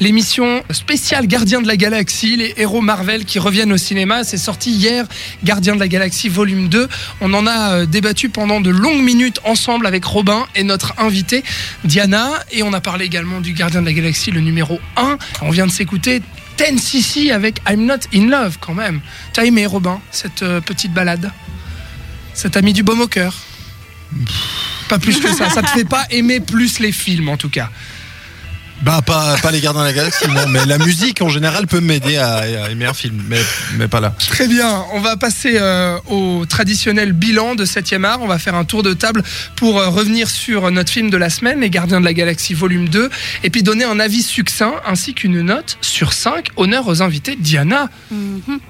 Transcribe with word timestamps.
L'émission 0.00 0.62
spéciale 0.70 1.26
Gardien 1.26 1.60
de 1.60 1.66
la 1.66 1.76
Galaxie, 1.76 2.36
les 2.36 2.54
héros 2.56 2.80
Marvel 2.80 3.24
qui 3.24 3.40
reviennent 3.40 3.72
au 3.72 3.76
cinéma, 3.76 4.22
c'est 4.22 4.36
sorti 4.36 4.70
hier, 4.70 5.04
Gardien 5.42 5.74
de 5.74 5.80
la 5.80 5.88
Galaxie 5.88 6.28
volume 6.28 6.68
2. 6.68 6.86
On 7.20 7.34
en 7.34 7.48
a 7.48 7.72
euh, 7.72 7.84
débattu 7.84 8.28
pendant 8.28 8.60
de 8.60 8.70
longues 8.70 9.02
minutes 9.02 9.40
ensemble 9.42 9.88
avec 9.88 10.04
Robin 10.04 10.46
et 10.54 10.62
notre 10.62 10.94
invité 10.98 11.42
Diana. 11.82 12.30
Et 12.52 12.62
on 12.62 12.72
a 12.74 12.80
parlé 12.80 13.06
également 13.06 13.40
du 13.40 13.54
Gardien 13.54 13.80
de 13.80 13.86
la 13.86 13.92
Galaxie, 13.92 14.30
le 14.30 14.40
numéro 14.40 14.78
1. 14.96 15.18
On 15.42 15.50
vient 15.50 15.66
de 15.66 15.72
s'écouter 15.72 16.22
Ten 16.56 16.78
CC 16.78 17.32
avec 17.32 17.60
I'm 17.68 17.84
Not 17.84 18.06
In 18.14 18.28
Love 18.28 18.58
quand 18.60 18.74
même. 18.74 19.00
T'as 19.32 19.46
aimé 19.46 19.66
Robin, 19.66 20.00
cette 20.12 20.44
euh, 20.44 20.60
petite 20.60 20.92
balade? 20.92 21.32
Ça 22.34 22.48
t'a 22.48 22.62
du 22.62 22.84
baume 22.84 23.00
au 23.00 23.08
cœur? 23.08 23.34
Pas 24.88 25.00
plus 25.00 25.18
que 25.18 25.34
ça, 25.34 25.50
ça 25.50 25.60
te 25.60 25.70
fait 25.70 25.84
pas 25.84 26.06
aimer 26.10 26.38
plus 26.38 26.78
les 26.78 26.92
films 26.92 27.30
en 27.30 27.36
tout 27.36 27.50
cas 27.50 27.68
bah 28.82 29.00
pas, 29.04 29.36
pas 29.42 29.50
les 29.50 29.60
Gardiens 29.60 29.82
de 29.82 29.86
la 29.88 29.92
Galaxie, 29.92 30.28
non, 30.28 30.46
mais 30.48 30.64
la 30.64 30.78
musique 30.78 31.20
en 31.20 31.28
général 31.28 31.66
peut 31.66 31.80
m'aider 31.80 32.16
à, 32.16 32.36
à 32.36 32.70
aimer 32.70 32.86
un 32.86 32.94
film, 32.94 33.22
mais, 33.28 33.40
mais 33.76 33.88
pas 33.88 34.00
là. 34.00 34.14
Très 34.30 34.46
bien, 34.46 34.84
on 34.92 35.00
va 35.00 35.16
passer 35.16 35.56
euh, 35.58 35.98
au 36.06 36.44
traditionnel 36.46 37.12
bilan 37.12 37.54
de 37.56 37.64
7e 37.64 38.04
art. 38.04 38.20
On 38.22 38.26
va 38.28 38.38
faire 38.38 38.54
un 38.54 38.64
tour 38.64 38.82
de 38.82 38.92
table 38.94 39.22
pour 39.56 39.78
euh, 39.80 39.88
revenir 39.88 40.30
sur 40.30 40.70
notre 40.70 40.90
film 40.92 41.10
de 41.10 41.16
la 41.16 41.28
semaine, 41.28 41.60
Les 41.60 41.70
Gardiens 41.70 42.00
de 42.00 42.04
la 42.04 42.12
Galaxie 42.14 42.54
volume 42.54 42.88
2, 42.88 43.10
et 43.42 43.50
puis 43.50 43.62
donner 43.62 43.84
un 43.84 43.98
avis 43.98 44.22
succinct 44.22 44.74
ainsi 44.86 45.12
qu'une 45.12 45.40
note 45.42 45.76
sur 45.80 46.12
5. 46.12 46.48
Honneur 46.56 46.86
aux 46.86 47.02
invités, 47.02 47.36
Diana. 47.36 47.88
Mhm. 48.10 48.60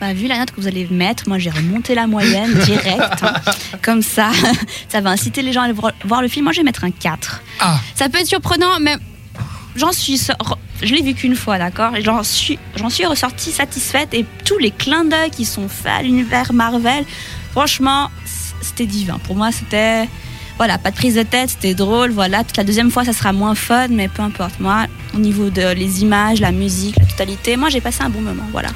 Bah, 0.00 0.12
vu 0.12 0.26
la 0.26 0.38
note 0.38 0.50
que 0.50 0.60
vous 0.60 0.66
allez 0.68 0.86
mettre, 0.90 1.24
moi 1.28 1.38
j'ai 1.38 1.50
remonté 1.50 1.94
la 1.94 2.06
moyenne 2.06 2.52
direct. 2.64 3.22
hein. 3.22 3.34
Comme 3.82 4.02
ça, 4.02 4.30
ça 4.88 5.00
va 5.00 5.10
inciter 5.10 5.40
les 5.42 5.52
gens 5.52 5.62
à 5.62 5.64
aller 5.64 5.72
voir- 5.72 5.92
voir 6.04 6.20
le 6.22 6.28
film. 6.28 6.44
Moi 6.44 6.52
je 6.52 6.58
vais 6.58 6.64
mettre 6.64 6.84
un 6.84 6.90
4. 6.90 7.40
Ah, 7.60 7.78
Ça 7.94 8.08
peut 8.08 8.18
être 8.18 8.26
surprenant, 8.26 8.78
mais 8.80 8.96
j'en 9.76 9.92
suis. 9.92 10.20
Je 10.82 10.94
l'ai 10.94 11.02
vu 11.02 11.14
qu'une 11.14 11.36
fois, 11.36 11.58
d'accord 11.58 11.92
J'en 12.02 12.22
suis, 12.22 12.58
j'en 12.76 12.90
suis 12.90 13.06
ressortie 13.06 13.52
satisfaite 13.52 14.12
et 14.12 14.24
tous 14.44 14.58
les 14.58 14.70
clins 14.70 15.04
d'œil 15.04 15.30
qui 15.30 15.44
sont 15.44 15.68
faits 15.68 15.92
à 15.92 16.02
l'univers 16.02 16.52
Marvel, 16.52 17.04
franchement, 17.52 18.10
c'était 18.60 18.86
divin. 18.86 19.18
Pour 19.24 19.36
moi, 19.36 19.50
c'était. 19.52 20.08
Voilà, 20.56 20.78
pas 20.78 20.92
de 20.92 20.96
prise 20.96 21.16
de 21.16 21.24
tête, 21.24 21.50
c'était 21.50 21.74
drôle, 21.74 22.12
voilà. 22.12 22.38
Peut-être 22.44 22.58
la 22.58 22.64
deuxième 22.64 22.90
fois, 22.92 23.04
ça 23.04 23.12
sera 23.12 23.32
moins 23.32 23.56
fun, 23.56 23.88
mais 23.88 24.06
peu 24.06 24.22
importe. 24.22 24.60
Moi, 24.60 24.86
au 25.12 25.18
niveau 25.18 25.50
de 25.50 25.72
les 25.72 26.02
images, 26.02 26.40
la 26.40 26.52
musique, 26.52 26.94
la 26.96 27.06
totalité, 27.06 27.56
moi, 27.56 27.70
j'ai 27.70 27.80
passé 27.80 28.02
un 28.04 28.08
bon 28.08 28.20
moment, 28.20 28.44
voilà. 28.52 28.68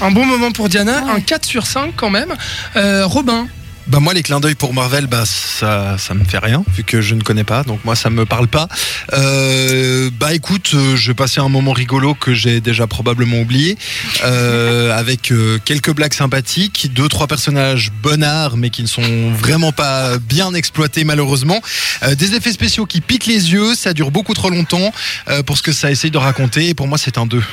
un 0.00 0.12
bon 0.12 0.24
moment 0.26 0.52
pour 0.52 0.68
Diana, 0.68 1.02
Ouais. 1.04 1.10
un 1.10 1.20
4 1.20 1.44
sur 1.44 1.66
5 1.66 1.92
quand 1.96 2.10
même. 2.10 2.32
Euh, 2.76 3.04
Robin, 3.06 3.48
Bah 3.86 4.00
moi 4.00 4.14
les 4.14 4.22
clins 4.22 4.40
d'œil 4.40 4.54
pour 4.54 4.72
Marvel, 4.72 5.06
bah 5.06 5.24
ça 5.26 5.96
ça 5.98 6.14
me 6.14 6.24
fait 6.24 6.38
rien 6.38 6.64
vu 6.74 6.84
que 6.84 7.02
je 7.02 7.14
ne 7.14 7.20
connais 7.22 7.44
pas, 7.44 7.64
donc 7.64 7.84
moi 7.84 7.94
ça 7.94 8.08
me 8.08 8.24
parle 8.24 8.48
pas. 8.48 8.66
Euh, 9.12 10.08
bah 10.18 10.32
écoute, 10.32 10.70
euh, 10.74 10.96
je 10.96 11.12
passer 11.12 11.40
un 11.40 11.50
moment 11.50 11.72
rigolo 11.72 12.14
que 12.14 12.32
j'ai 12.32 12.60
déjà 12.62 12.86
probablement 12.86 13.40
oublié, 13.40 13.76
euh, 14.24 14.90
avec 14.96 15.30
euh, 15.30 15.58
quelques 15.64 15.92
blagues 15.92 16.14
sympathiques, 16.14 16.94
deux 16.94 17.08
trois 17.08 17.26
personnages 17.26 17.92
bonnards 18.02 18.56
mais 18.56 18.70
qui 18.70 18.80
ne 18.82 18.88
sont 18.88 19.30
vraiment 19.32 19.72
pas 19.72 20.16
bien 20.18 20.54
exploités 20.54 21.04
malheureusement, 21.04 21.60
Euh, 22.02 22.14
des 22.14 22.34
effets 22.34 22.52
spéciaux 22.52 22.86
qui 22.86 23.00
piquent 23.02 23.26
les 23.26 23.52
yeux, 23.52 23.74
ça 23.74 23.92
dure 23.92 24.10
beaucoup 24.10 24.34
trop 24.34 24.48
longtemps 24.50 24.92
euh, 25.28 25.42
pour 25.42 25.58
ce 25.58 25.62
que 25.62 25.72
ça 25.72 25.90
essaye 25.90 26.10
de 26.10 26.18
raconter. 26.18 26.68
Et 26.70 26.74
pour 26.74 26.88
moi 26.88 26.96
c'est 26.96 27.18
un 27.18 27.26
2 27.26 27.38
Vous 27.38 27.44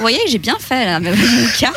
voyez, 0.00 0.18
j'ai 0.30 0.38
bien 0.38 0.56
fait, 0.58 0.84
là, 0.86 0.98
mon 1.00 1.12
4. 1.58 1.72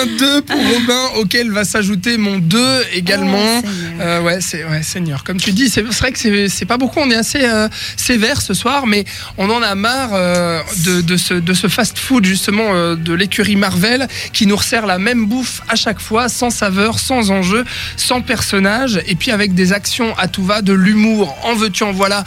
Un 0.00 0.06
2 0.06 0.42
pour 0.42 0.56
Robin, 0.56 1.02
auquel 1.20 1.50
va 1.50 1.64
s'ajouter 1.64 2.16
mon 2.16 2.38
2 2.38 2.58
également. 2.94 3.38
Oh, 3.58 3.60
Seigneur. 3.66 4.00
Euh, 4.00 4.22
ouais, 4.22 4.38
c'est 4.40 4.64
ouais, 4.64 4.82
Seigneur. 4.82 5.24
Comme 5.24 5.38
tu 5.38 5.52
dis, 5.52 5.68
c'est 5.68 5.82
vrai 5.82 6.12
que 6.12 6.18
c'est- 6.18 6.48
c'est 6.48 6.64
pas 6.64 6.76
beaucoup. 6.78 7.00
On 7.00 7.10
est 7.10 7.16
assez 7.16 7.42
euh, 7.44 7.68
sévère 7.96 8.40
ce 8.42 8.54
soir, 8.54 8.86
mais 8.86 9.04
on 9.38 9.50
en 9.50 9.62
a 9.62 9.74
marre 9.74 10.10
euh, 10.14 10.60
de, 10.84 11.00
de 11.00 11.16
ce, 11.16 11.34
de 11.34 11.54
ce 11.54 11.68
fast-food 11.68 12.24
justement 12.24 12.74
euh, 12.74 12.96
de 12.96 13.12
l'écurie 13.12 13.56
Marvel 13.56 14.08
qui 14.32 14.46
nous 14.46 14.56
resserre 14.56 14.86
la 14.86 14.98
même 14.98 15.26
bouffe 15.26 15.60
à 15.68 15.76
chaque 15.76 16.00
fois, 16.00 16.28
sans 16.28 16.50
saveur, 16.50 16.98
sans 16.98 17.30
enjeu, 17.30 17.64
sans 17.96 18.20
personnage, 18.22 19.00
et 19.06 19.14
puis 19.14 19.30
avec 19.30 19.54
des 19.54 19.72
actions 19.72 20.16
à 20.18 20.28
tout 20.28 20.44
va, 20.44 20.62
de 20.62 20.72
l'humour, 20.72 21.36
en 21.44 21.54
veux-tu 21.54 21.84
en 21.84 21.92
voilà, 21.92 22.24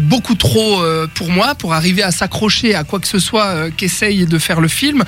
beaucoup 0.00 0.34
trop 0.34 0.82
pour 1.14 1.30
moi 1.30 1.54
pour 1.54 1.72
arriver 1.74 2.02
à 2.02 2.10
s'accrocher 2.10 2.74
à 2.74 2.84
quoi 2.84 3.00
que 3.00 3.08
ce 3.08 3.18
soit 3.18 3.70
qu'essaye 3.76 4.26
de 4.26 4.38
faire 4.38 4.60
le 4.60 4.68
film. 4.68 5.04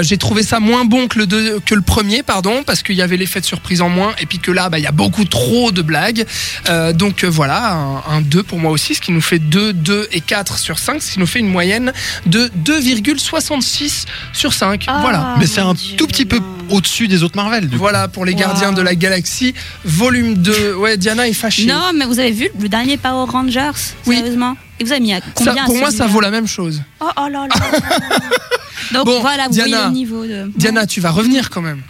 J'ai 0.00 0.16
trouvé 0.18 0.42
ça 0.42 0.60
moins 0.60 0.84
bon 0.92 1.08
que 1.08 1.18
le, 1.18 1.26
deux- 1.26 1.58
que 1.64 1.74
le 1.74 1.80
premier, 1.80 2.22
pardon, 2.22 2.62
parce 2.66 2.82
qu'il 2.82 2.94
y 2.96 3.00
avait 3.02 3.16
l'effet 3.16 3.40
de 3.40 3.46
surprise 3.46 3.80
en 3.80 3.88
moins, 3.88 4.12
et 4.20 4.26
puis 4.26 4.38
que 4.38 4.50
là, 4.50 4.68
bah, 4.68 4.78
il 4.78 4.82
y 4.84 4.86
a 4.86 4.92
beaucoup 4.92 5.24
trop 5.24 5.72
de 5.72 5.80
blagues. 5.80 6.26
Euh, 6.68 6.92
donc 6.92 7.24
euh, 7.24 7.28
voilà, 7.30 7.72
un, 7.72 8.02
un 8.16 8.20
2 8.20 8.42
pour 8.42 8.58
moi 8.58 8.70
aussi, 8.70 8.94
ce 8.94 9.00
qui 9.00 9.10
nous 9.12 9.22
fait 9.22 9.38
2, 9.38 9.72
2 9.72 10.08
et 10.12 10.20
4 10.20 10.58
sur 10.58 10.78
5, 10.78 11.00
ce 11.02 11.12
qui 11.14 11.18
nous 11.18 11.26
fait 11.26 11.38
une 11.38 11.48
moyenne 11.48 11.94
de 12.26 12.50
2,66 12.66 14.04
sur 14.34 14.52
5. 14.52 14.84
Ah, 14.86 14.98
Voilà. 15.00 15.34
Mais 15.38 15.46
c'est 15.46 15.60
un 15.62 15.72
Dieu, 15.74 15.96
tout 15.96 16.06
petit 16.06 16.26
peu 16.26 16.40
au-dessus 16.68 17.08
des 17.08 17.22
autres 17.22 17.36
Marvel. 17.36 17.64
Du 17.68 17.70
coup. 17.70 17.78
Voilà 17.78 18.08
pour 18.08 18.24
les 18.26 18.34
gardiens 18.34 18.68
Wow. 18.68 18.74
de 18.74 18.82
la 18.82 18.94
galaxie, 18.94 19.54
volume 19.84 20.34
2. 20.34 20.74
Ouais, 20.74 20.96
Diana 20.98 21.26
est 21.26 21.32
fâchée. 21.32 21.64
Non, 21.66 21.92
mais 21.94 22.04
vous 22.04 22.18
avez 22.18 22.32
vu 22.32 22.48
le 22.60 22.68
dernier 22.68 22.96
Power 22.98 23.26
Rangers 23.30 23.70
Oui. 24.06 24.16
Sérieusement? 24.16 24.56
Et 24.78 24.84
vous 24.84 24.92
avez 24.92 25.00
mis 25.00 25.14
à 25.14 25.20
Ça, 25.20 25.24
combien 25.34 25.62
à 25.62 25.66
pour 25.66 25.76
moi, 25.78 25.90
ça 25.90 26.06
vaut 26.06 26.20
la 26.20 26.30
même 26.30 26.46
chose. 26.46 26.82
Oh, 27.00 27.06
oh 27.16 27.28
là 27.30 27.46
là 27.48 27.54
Donc 28.92 29.06
Bon, 29.06 29.20
voilà, 29.20 29.46
vous 29.48 29.52
Diana. 29.54 29.68
voyez 29.70 29.84
le 29.86 29.92
niveau 29.94 30.26
de. 30.26 30.50
Diana, 30.56 30.86
tu 30.86 31.00
vas 31.00 31.10
revenir 31.10 31.50
quand 31.50 31.62
même. 31.62 31.82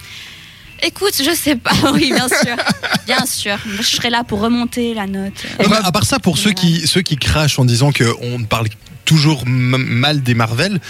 Écoute, 0.85 1.15
je 1.25 1.35
sais 1.35 1.55
pas, 1.57 1.71
oui, 1.95 2.13
bien 2.13 2.27
sûr. 2.29 2.57
Bien 3.07 3.25
sûr. 3.27 3.57
Je 3.79 3.83
serai 3.83 4.11
là 4.11 4.25
pour 4.25 4.41
remonter 4.41 4.95
la 4.95 5.07
note. 5.07 5.33
Et 5.61 5.69
bah, 5.69 5.81
à 5.85 5.93
part 5.93 6.05
ça, 6.05 6.19
pour 6.19 6.39
ceux 6.39 6.53
qui, 6.53 6.87
ceux 6.89 7.03
qui 7.03 7.17
crachent 7.17 7.59
en 7.59 7.65
disant 7.65 7.93
qu'on 7.93 8.43
parle 8.43 8.67
toujours 9.05 9.43
m- 9.47 9.77
mal 9.77 10.23
des 10.23 10.35
Marvel, 10.35 10.81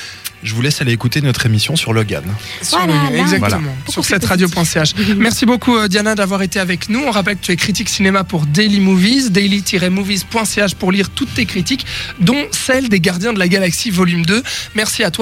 je 0.42 0.54
vous 0.54 0.60
laisse 0.62 0.80
aller 0.80 0.92
écouter 0.92 1.20
notre 1.20 1.46
émission 1.46 1.76
sur 1.76 1.92
Logan. 1.92 2.24
Voilà, 2.70 2.94
exactement. 3.16 3.48
Voilà. 3.60 3.60
Sur 3.88 4.04
cette 4.04 4.24
radio.ch. 4.24 4.94
Merci 5.16 5.46
beaucoup 5.46 5.76
euh, 5.76 5.86
Diana 5.88 6.14
d'avoir 6.16 6.42
été 6.42 6.58
avec 6.58 6.88
nous. 6.88 7.00
On 7.06 7.10
rappelle 7.12 7.36
que 7.36 7.44
tu 7.44 7.52
es 7.52 7.56
critique 7.56 7.88
cinéma 7.88 8.24
pour 8.24 8.44
Daily 8.46 8.80
Movies, 8.80 9.30
daily-movies.ch 9.30 10.74
pour 10.74 10.90
lire 10.90 11.10
toutes 11.10 11.32
tes 11.34 11.46
critiques, 11.46 11.86
dont 12.18 12.44
celle 12.50 12.88
des 12.88 12.98
Gardiens 12.98 13.32
de 13.32 13.38
la 13.38 13.46
Galaxie 13.46 13.90
volume 13.90 14.24
2. 14.26 14.42
Merci 14.74 15.04
à 15.04 15.10
toi. 15.12 15.20